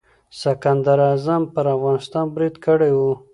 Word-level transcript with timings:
سکندر 0.41 0.99
اعظم 1.09 1.41
پر 1.53 1.65
افغانستان 1.75 2.25
برید 2.35 2.55
کړی 2.65 2.91
و. 2.93 2.99